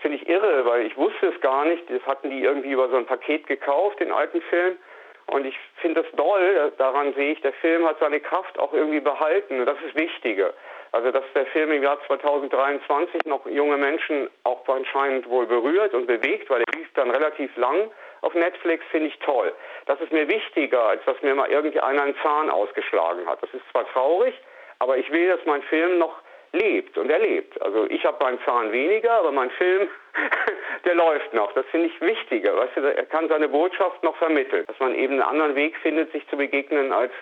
Finde 0.00 0.16
ich 0.16 0.28
irre, 0.28 0.64
weil 0.64 0.86
ich 0.86 0.96
wusste 0.96 1.28
es 1.28 1.40
gar 1.40 1.64
nicht. 1.66 1.84
Das 1.90 2.04
hatten 2.06 2.30
die 2.30 2.42
irgendwie 2.42 2.72
über 2.72 2.88
so 2.88 2.96
ein 2.96 3.06
Paket 3.06 3.46
gekauft, 3.46 4.00
den 4.00 4.10
alten 4.10 4.40
Film. 4.42 4.78
Und 5.28 5.44
ich 5.44 5.58
finde 5.76 6.02
das 6.02 6.12
toll, 6.16 6.72
daran 6.78 7.12
sehe 7.14 7.32
ich, 7.32 7.40
der 7.42 7.52
Film 7.54 7.86
hat 7.86 7.98
seine 8.00 8.20
Kraft 8.20 8.58
auch 8.58 8.72
irgendwie 8.72 9.00
behalten. 9.00 9.64
Das 9.66 9.76
ist 9.86 9.94
wichtiger. 9.94 10.54
Also 10.92 11.10
dass 11.10 11.24
der 11.34 11.44
Film 11.46 11.70
im 11.70 11.82
Jahr 11.82 11.98
2023 12.06 13.26
noch 13.26 13.44
junge 13.46 13.76
Menschen 13.76 14.30
auch 14.44 14.66
anscheinend 14.68 15.28
wohl 15.28 15.46
berührt 15.46 15.92
und 15.92 16.06
bewegt, 16.06 16.48
weil 16.48 16.62
er 16.62 16.78
lief 16.78 16.88
dann 16.94 17.10
relativ 17.10 17.54
lang 17.56 17.90
auf 18.22 18.34
Netflix, 18.34 18.84
finde 18.90 19.08
ich 19.08 19.18
toll. 19.18 19.52
Das 19.86 20.00
ist 20.00 20.12
mir 20.12 20.26
wichtiger, 20.28 20.82
als 20.82 21.04
dass 21.04 21.20
mir 21.20 21.34
mal 21.34 21.50
irgendeiner 21.50 22.02
einen 22.02 22.16
Zahn 22.22 22.48
ausgeschlagen 22.48 23.26
hat. 23.26 23.42
Das 23.42 23.52
ist 23.52 23.62
zwar 23.70 23.86
traurig, 23.88 24.34
aber 24.78 24.96
ich 24.96 25.10
will, 25.12 25.28
dass 25.28 25.44
mein 25.44 25.62
Film 25.64 25.98
noch 25.98 26.22
lebt 26.52 26.96
und 26.96 27.10
er 27.10 27.18
lebt. 27.18 27.60
Also 27.62 27.86
ich 27.90 28.04
habe 28.04 28.22
meinen 28.24 28.38
Zahn 28.44 28.72
weniger, 28.72 29.12
aber 29.12 29.32
mein 29.32 29.50
Film, 29.50 29.88
der 30.84 30.94
läuft 30.94 31.34
noch. 31.34 31.52
Das 31.52 31.66
finde 31.66 31.88
ich 31.88 32.00
wichtiger. 32.00 32.56
Weißt 32.56 32.76
du, 32.76 32.80
er 32.80 33.06
kann 33.06 33.28
seine 33.28 33.48
Botschaft 33.48 34.02
noch 34.02 34.16
vermitteln, 34.16 34.64
dass 34.66 34.78
man 34.78 34.94
eben 34.94 35.14
einen 35.14 35.22
anderen 35.22 35.54
Weg 35.54 35.76
findet, 35.78 36.12
sich 36.12 36.26
zu 36.28 36.36
begegnen 36.36 36.92
als 36.92 37.12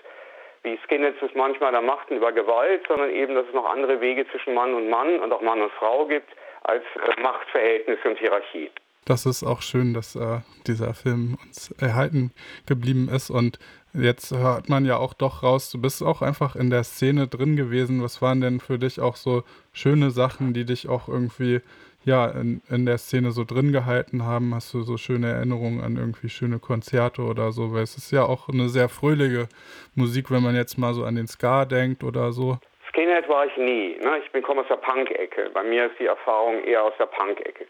wie 0.63 0.79
Skinheads 0.85 1.23
es 1.23 1.31
manchmal 1.35 1.73
da 1.73 1.81
machten 1.81 2.17
über 2.17 2.33
Gewalt, 2.33 2.83
sondern 2.89 3.11
eben, 3.11 3.37
dass 3.37 3.47
es 3.47 3.55
noch 3.55 3.71
andere 3.71 4.01
Wege 4.01 4.27
zwischen 4.31 4.53
Mann 4.55 4.75
und 4.75 4.91
Mann 4.91 5.21
und 5.21 5.33
auch 5.33 5.41
Mann 5.41 5.63
und 5.63 5.71
Frau 5.73 6.07
gibt 6.07 6.29
als 6.65 6.83
äh, 6.97 7.21
Machtverhältnisse 7.23 8.09
und 8.09 8.19
Hierarchie. 8.19 8.71
Das 9.05 9.25
ist 9.25 9.45
auch 9.45 9.63
schön, 9.63 9.95
dass 9.95 10.17
äh, 10.17 10.41
dieser 10.67 10.93
Film 10.93 11.39
uns 11.47 11.71
erhalten 11.81 12.33
geblieben 12.67 13.09
ist 13.09 13.31
und 13.31 13.61
jetzt 13.99 14.33
hört 14.33 14.69
man 14.69 14.85
ja 14.85 14.97
auch 14.97 15.15
doch 15.15 15.43
raus, 15.43 15.71
du 15.71 15.81
bist 15.81 16.03
auch 16.03 16.23
einfach 16.23 16.57
in 16.57 16.71
der 16.71 16.85
Szene 16.85 17.27
drin 17.27 17.57
gewesen. 17.57 18.03
Was 18.03 18.23
waren 18.23 18.41
denn 18.41 18.61
für 18.61 18.79
dich 18.79 19.01
auch 19.01 19.17
so 19.17 19.43
schöne 19.73 20.11
Sachen, 20.11 20.55
die 20.55 20.65
dich 20.65 20.89
auch 20.89 21.09
irgendwie 21.09 21.61
ja, 22.05 22.27
in, 22.29 22.63
in 22.71 22.87
der 22.87 22.99
Szene 22.99 23.33
so 23.33 23.45
drin 23.45 23.73
gehalten 23.73 24.25
haben? 24.25 24.55
Hast 24.55 24.73
du 24.75 24.83
so 24.83 24.97
schöne 24.97 25.29
Erinnerungen 25.29 25.83
an 25.83 25.97
irgendwie 25.97 26.29
schöne 26.29 26.59
Konzerte 26.59 27.23
oder 27.23 27.53
so? 27.53 27.73
Weil 27.73 27.83
es 27.83 27.97
ist 27.97 28.13
ja 28.13 28.25
auch 28.25 28.49
eine 28.49 28.69
sehr 28.69 28.89
fröhliche 28.89 29.49
Musik, 29.95 30.31
wenn 30.31 30.43
man 30.43 30.55
jetzt 30.55 30.79
mal 30.79 30.95
so 30.95 31.05
an 31.05 31.17
den 31.17 31.27
Ska 31.27 31.65
denkt 31.65 32.05
oder 32.05 32.33
so. 32.33 32.59
Skinhead 32.89 33.29
war 33.29 33.47
ich 33.47 33.57
nie. 33.57 33.97
Ne? 34.03 34.19
Ich 34.25 34.31
bin 34.33 34.43
komme 34.43 34.63
aus 34.63 34.69
der 34.69 34.77
Punk-Ecke. 34.77 35.51
Bei 35.53 35.63
mir 35.63 35.87
ist 35.87 35.99
die 35.99 36.07
Erfahrung 36.07 36.63
eher 36.65 36.85
aus 36.85 36.95
der 36.99 37.07
Punk-Ecke. 37.07 37.67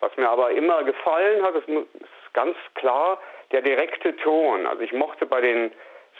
Was 0.00 0.14
mir 0.16 0.28
aber 0.28 0.50
immer 0.50 0.84
gefallen 0.84 1.42
hat, 1.42 1.54
ist 1.54 1.68
ganz 2.36 2.56
klar 2.74 3.18
der 3.50 3.62
direkte 3.62 4.14
Ton. 4.16 4.66
Also 4.66 4.82
ich 4.82 4.92
mochte 4.92 5.26
bei 5.26 5.40
den 5.40 5.72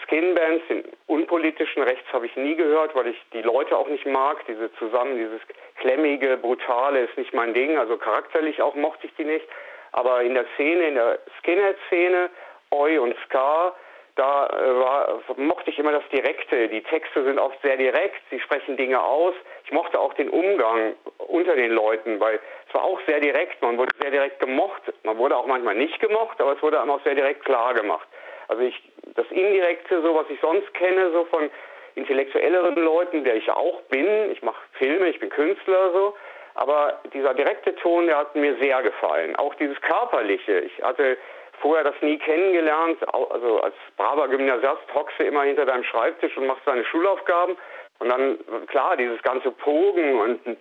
Skinbands, 0.04 0.66
den 0.68 0.85
unpolitischen 1.06 1.82
Rechts 1.82 2.12
habe 2.12 2.26
ich 2.26 2.37
nie 2.37 2.56
gehört, 2.56 2.94
weil 2.94 3.08
ich 3.08 3.16
die 3.32 3.42
Leute 3.42 3.76
auch 3.76 3.88
nicht 3.88 4.06
mag. 4.06 4.44
Diese 4.46 4.73
zusammen, 4.75 5.16
dieses 5.16 5.40
klemmige, 5.76 6.37
brutale 6.38 7.00
ist 7.00 7.16
nicht 7.16 7.32
mein 7.35 7.54
Ding. 7.54 7.78
Also 7.78 7.96
charakterlich 7.96 8.61
auch 8.62 8.75
mochte 8.75 9.06
ich 9.06 9.14
die 9.14 9.25
nicht. 9.25 9.46
Aber 9.92 10.23
in 10.23 10.35
der 10.35 10.46
Szene, 10.54 10.88
in 10.88 10.94
der 10.94 11.18
Skinhead-Szene, 11.38 12.30
Oi 12.73 12.99
und 12.99 13.14
Ska, 13.25 13.75
da 14.16 14.46
äh, 14.46 14.80
war, 14.80 15.23
mochte 15.37 15.70
ich 15.70 15.78
immer 15.78 15.92
das 15.92 16.08
Direkte. 16.11 16.68
Die 16.68 16.82
Texte 16.82 17.25
sind 17.25 17.38
oft 17.38 17.61
sehr 17.62 17.76
direkt, 17.76 18.20
sie 18.30 18.40
sprechen 18.40 18.76
Dinge 18.76 19.02
aus. 19.02 19.35
Ich 19.64 19.73
mochte 19.73 20.00
auch 20.00 20.14
den 20.14 20.30
Umgang 20.30 20.94
unter 21.28 21.56
den 21.56 21.73
Leuten, 21.73 22.21
weil 22.21 22.40
es 22.68 22.75
war 22.75 22.85
auch 22.85 23.00
sehr 23.06 23.21
direkt. 23.21 23.61
Man 23.62 23.78
wurde 23.78 23.92
sehr 24.00 24.11
direkt 24.11 24.40
gemocht. 24.40 24.83
Man 25.02 25.18
wurde 25.18 25.37
auch 25.37 25.47
manchmal 25.47 25.75
nicht 25.75 25.99
gemocht, 26.00 26.40
aber 26.40 26.52
es 26.52 26.62
wurde 26.62 26.80
auch 26.80 27.02
sehr 27.04 27.14
direkt 27.14 27.45
klar 27.45 27.75
gemacht. 27.75 28.09
Also 28.49 28.62
ich, 28.62 28.80
das 29.14 29.26
Indirekte, 29.30 30.02
so 30.02 30.14
was 30.14 30.28
ich 30.30 30.40
sonst 30.40 30.73
kenne, 30.75 31.11
so 31.12 31.25
von 31.26 31.50
intellektuelleren 31.95 32.76
Leuten, 32.76 33.25
der 33.25 33.37
ich 33.37 33.50
auch 33.50 33.80
bin. 33.83 34.30
Ich 34.30 34.42
mache 34.42 34.61
Filme, 34.73 35.09
ich 35.09 35.18
bin 35.18 35.30
Künstler, 35.30 35.92
so. 35.92 36.14
Aber 36.54 37.00
dieser 37.12 37.35
direkte 37.35 37.75
Ton, 37.76 38.06
der 38.06 38.18
hat 38.18 38.35
mir 38.35 38.56
sehr 38.61 38.83
gefallen. 38.83 39.37
Auch 39.37 39.54
dieses 39.56 39.80
körperliche. 39.83 40.61
Ich 40.61 40.83
hatte 40.83 41.18
vorher 41.61 41.85
das 41.85 41.95
nie 42.00 42.18
kennengelernt. 42.18 42.99
Also 43.12 43.61
als 43.61 43.75
braver 43.97 44.28
Gymnasiast 44.28 44.83
hockst 44.95 45.18
du 45.18 45.25
immer 45.25 45.42
hinter 45.42 45.66
deinem 45.66 45.85
Schreibtisch 45.85 46.37
und 46.37 46.47
machst 46.47 46.66
deine 46.66 46.85
Schulaufgaben. 46.85 47.56
Und 47.99 48.09
dann, 48.11 48.38
klar, 48.66 48.97
dieses 48.97 49.23
ganze 49.23 49.50
Pogen 49.50 50.18
und 50.18 50.59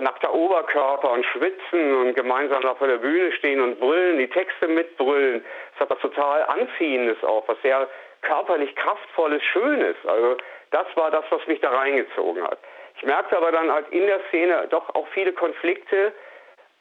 nackter 0.00 0.34
Oberkörper 0.34 1.10
und 1.12 1.24
schwitzen 1.26 1.94
und 1.96 2.14
gemeinsam 2.14 2.64
auf 2.64 2.78
der 2.78 2.98
Bühne 2.98 3.32
stehen 3.32 3.60
und 3.60 3.78
brüllen, 3.78 4.18
die 4.18 4.28
Texte 4.28 4.68
mitbrüllen. 4.68 5.44
Das 5.72 5.80
hat 5.80 5.90
was 5.90 6.00
total 6.00 6.44
Anziehendes 6.44 7.22
auch, 7.24 7.46
was 7.46 7.60
sehr 7.62 7.88
körperlich 8.22 8.74
kraftvolles, 8.74 9.42
Schönes. 9.42 9.96
Also 10.04 10.36
das 10.70 10.86
war 10.96 11.10
das, 11.10 11.24
was 11.30 11.46
mich 11.46 11.60
da 11.60 11.70
reingezogen 11.70 12.42
hat. 12.42 12.58
Ich 12.96 13.04
merkte 13.04 13.36
aber 13.36 13.52
dann 13.52 13.70
halt 13.70 13.88
in 13.90 14.06
der 14.06 14.20
Szene 14.28 14.66
doch 14.70 14.92
auch 14.94 15.06
viele 15.08 15.32
Konflikte, 15.32 16.12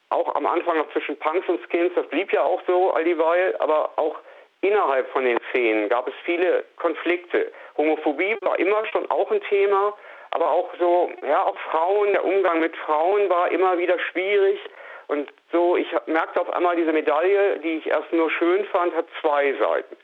auch 0.09 0.35
am 0.35 0.45
Anfang 0.45 0.77
noch 0.77 0.91
zwischen 0.91 1.17
Punks 1.17 1.47
und 1.47 1.59
Skins, 1.69 1.93
das 1.95 2.07
blieb 2.07 2.31
ja 2.31 2.41
auch 2.41 2.61
so 2.65 2.91
all 2.91 3.03
dieweil, 3.03 3.55
aber 3.59 3.91
auch 3.97 4.15
innerhalb 4.61 5.09
von 5.11 5.25
den 5.25 5.37
Szenen 5.49 5.89
gab 5.89 6.07
es 6.07 6.13
viele 6.23 6.63
Konflikte. 6.77 7.51
Homophobie 7.77 8.37
war 8.41 8.57
immer 8.57 8.85
schon 8.87 9.09
auch 9.11 9.29
ein 9.31 9.41
Thema, 9.43 9.93
aber 10.31 10.51
auch 10.51 10.69
so, 10.79 11.11
ja, 11.25 11.43
auch 11.43 11.57
Frauen, 11.71 12.11
der 12.11 12.25
Umgang 12.25 12.59
mit 12.59 12.75
Frauen 12.77 13.29
war 13.29 13.51
immer 13.51 13.77
wieder 13.77 13.97
schwierig. 13.99 14.59
Und 15.07 15.29
so, 15.51 15.77
ich 15.77 15.87
merkte 16.05 16.41
auf 16.41 16.49
einmal, 16.49 16.75
diese 16.75 16.91
Medaille, 16.91 17.59
die 17.59 17.77
ich 17.77 17.87
erst 17.87 18.11
nur 18.11 18.29
schön 18.31 18.65
fand, 18.65 18.93
hat 18.95 19.07
zwei 19.21 19.53
Seiten. 19.53 19.95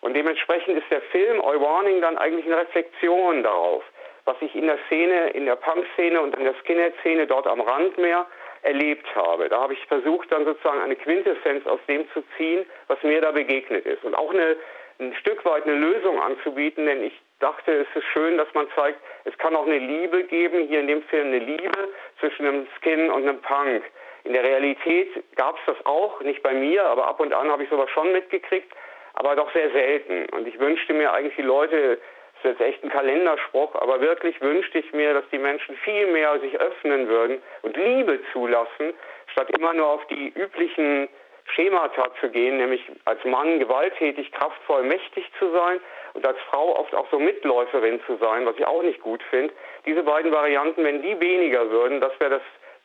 Und 0.00 0.14
dementsprechend 0.14 0.78
ist 0.78 0.90
der 0.90 1.00
Film 1.00 1.40
Oi 1.40 1.60
Warning 1.60 2.00
dann 2.00 2.18
eigentlich 2.18 2.46
eine 2.46 2.58
Reflexion 2.58 3.42
darauf, 3.42 3.82
was 4.26 4.36
ich 4.40 4.54
in 4.54 4.66
der 4.66 4.78
Szene, 4.86 5.30
in 5.30 5.46
der 5.46 5.56
Punk-Szene 5.56 6.20
und 6.20 6.36
in 6.36 6.44
der 6.44 6.54
Skinhead-Szene 6.62 7.26
dort 7.26 7.46
am 7.46 7.60
Rand 7.60 7.98
mehr 7.98 8.26
erlebt 8.62 9.06
habe. 9.14 9.48
Da 9.48 9.60
habe 9.60 9.74
ich 9.74 9.86
versucht, 9.86 10.30
dann 10.30 10.44
sozusagen 10.44 10.80
eine 10.80 10.96
Quintessenz 10.96 11.66
aus 11.66 11.80
dem 11.88 12.08
zu 12.12 12.22
ziehen, 12.36 12.64
was 12.86 13.02
mir 13.02 13.20
da 13.20 13.30
begegnet 13.30 13.86
ist. 13.86 14.04
Und 14.04 14.14
auch 14.14 14.30
eine, 14.30 14.56
ein 15.00 15.14
Stück 15.20 15.44
weit 15.44 15.64
eine 15.64 15.74
Lösung 15.74 16.20
anzubieten, 16.20 16.86
denn 16.86 17.02
ich 17.02 17.18
dachte, 17.44 17.72
es 17.72 17.96
ist 17.96 18.06
schön, 18.12 18.38
dass 18.38 18.48
man 18.54 18.66
zeigt, 18.74 18.98
es 19.24 19.36
kann 19.38 19.54
auch 19.54 19.66
eine 19.66 19.78
Liebe 19.78 20.24
geben, 20.24 20.66
hier 20.66 20.80
in 20.80 20.86
dem 20.86 21.02
Film 21.04 21.28
eine 21.28 21.38
Liebe 21.38 21.88
zwischen 22.18 22.46
einem 22.46 22.66
Skin 22.78 23.10
und 23.10 23.22
einem 23.22 23.40
Punk. 23.42 23.82
In 24.24 24.32
der 24.32 24.42
Realität 24.42 25.10
gab 25.36 25.56
es 25.58 25.64
das 25.66 25.86
auch, 25.86 26.20
nicht 26.22 26.42
bei 26.42 26.54
mir, 26.54 26.84
aber 26.86 27.06
ab 27.06 27.20
und 27.20 27.34
an 27.34 27.50
habe 27.50 27.62
ich 27.62 27.68
sowas 27.68 27.90
schon 27.90 28.12
mitgekriegt, 28.12 28.72
aber 29.12 29.36
doch 29.36 29.52
sehr 29.52 29.70
selten. 29.70 30.26
Und 30.34 30.48
ich 30.48 30.58
wünschte 30.58 30.94
mir 30.94 31.12
eigentlich 31.12 31.36
die 31.36 31.42
Leute 31.42 31.98
ist 32.44 32.44
jetzt 32.44 32.60
echt 32.60 32.84
ein 32.84 32.90
Kalenderspruch, 32.90 33.74
aber 33.76 34.00
wirklich 34.00 34.40
wünschte 34.40 34.78
ich 34.78 34.92
mir, 34.92 35.14
dass 35.14 35.24
die 35.30 35.38
Menschen 35.38 35.76
viel 35.76 36.06
mehr 36.08 36.38
sich 36.40 36.58
öffnen 36.60 37.08
würden 37.08 37.42
und 37.62 37.76
Liebe 37.76 38.20
zulassen, 38.32 38.92
statt 39.28 39.48
immer 39.58 39.72
nur 39.72 39.86
auf 39.86 40.06
die 40.08 40.28
üblichen 40.28 41.08
Schemata 41.46 42.08
zu 42.20 42.28
gehen, 42.30 42.58
nämlich 42.58 42.82
als 43.04 43.24
Mann 43.24 43.58
gewalttätig, 43.58 44.30
kraftvoll, 44.32 44.82
mächtig 44.82 45.30
zu 45.38 45.50
sein 45.52 45.80
und 46.14 46.26
als 46.26 46.38
Frau 46.50 46.76
oft 46.76 46.94
auch 46.94 47.06
so 47.10 47.18
Mitläuferin 47.18 48.00
zu 48.06 48.16
sein, 48.16 48.46
was 48.46 48.56
ich 48.56 48.66
auch 48.66 48.82
nicht 48.82 49.00
gut 49.00 49.22
finde. 49.30 49.52
Diese 49.84 50.02
beiden 50.02 50.32
Varianten, 50.32 50.84
wenn 50.84 51.02
die 51.02 51.20
weniger 51.20 51.68
würden, 51.70 52.00
das 52.00 52.12
wäre 52.18 52.30
das 52.30 52.42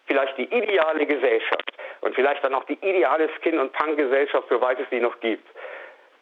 vielleicht 0.08 0.38
die 0.38 0.52
ideale 0.52 1.06
Gesellschaft 1.06 1.72
und 2.02 2.16
vielleicht 2.16 2.44
dann 2.44 2.56
auch 2.56 2.64
die 2.66 2.80
ideale 2.82 3.30
Skin- 3.40 3.60
und 3.60 3.72
Punk-Gesellschaft, 3.74 4.48
soweit 4.50 4.80
es 4.80 4.90
die 4.90 5.00
noch 5.00 5.20
gibt. 5.20 5.48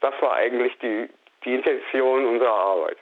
Das 0.02 0.14
war 0.22 0.36
eigentlich 0.36 0.78
die, 0.80 1.10
die 1.46 1.56
Intention 1.56 2.26
unserer 2.26 2.54
Arbeit. 2.54 2.98